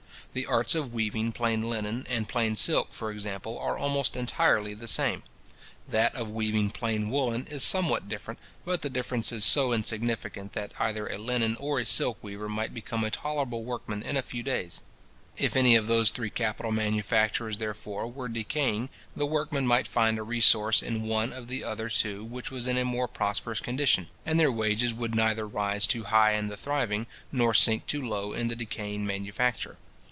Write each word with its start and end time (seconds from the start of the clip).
The 0.33 0.45
arts 0.45 0.75
of 0.75 0.93
weaving 0.93 1.33
plain 1.33 1.69
linen 1.69 2.05
and 2.09 2.25
plain 2.29 2.55
silk, 2.55 2.93
for 2.93 3.11
example, 3.11 3.59
are 3.59 3.77
almost 3.77 4.15
entirely 4.15 4.73
the 4.73 4.87
same. 4.87 5.23
That 5.89 6.15
of 6.15 6.29
weaving 6.29 6.69
plain 6.71 7.09
woollen 7.09 7.47
is 7.47 7.63
somewhat 7.63 8.07
different; 8.07 8.39
but 8.63 8.81
the 8.81 8.89
difference 8.89 9.33
is 9.33 9.43
so 9.43 9.73
insignificant, 9.73 10.53
that 10.53 10.71
either 10.79 11.05
a 11.09 11.17
linen 11.17 11.57
or 11.59 11.81
a 11.81 11.85
silk 11.85 12.17
weaver 12.23 12.47
might 12.47 12.73
become 12.73 13.03
a 13.03 13.11
tolerable 13.11 13.65
workman 13.65 14.03
in 14.03 14.11
a 14.15 14.21
very 14.21 14.21
few 14.29 14.41
days. 14.41 14.81
If 15.35 15.57
any 15.57 15.75
of 15.75 15.87
those 15.87 16.11
three 16.11 16.29
capital 16.29 16.71
manufactures, 16.71 17.57
therefore, 17.57 18.07
were 18.09 18.29
decaying, 18.29 18.87
the 19.13 19.25
workmen 19.25 19.67
might 19.67 19.85
find 19.85 20.17
a 20.17 20.23
resource 20.23 20.81
in 20.81 21.03
one 21.09 21.33
of 21.33 21.49
the 21.49 21.65
other 21.65 21.89
two 21.89 22.23
which 22.23 22.49
was 22.49 22.67
in 22.67 22.77
a 22.77 22.85
more 22.85 23.09
prosperous 23.09 23.59
condition; 23.59 24.07
and 24.25 24.39
their 24.39 24.49
wages 24.51 24.93
would 24.93 25.13
neither 25.13 25.45
rise 25.45 25.85
too 25.85 26.05
high 26.05 26.35
in 26.35 26.47
the 26.47 26.55
thriving, 26.55 27.05
nor 27.33 27.53
sink 27.53 27.85
too 27.85 28.01
low 28.07 28.31
in 28.31 28.47
the 28.47 28.55
decaying 28.55 29.05
manufacture. 29.05 29.75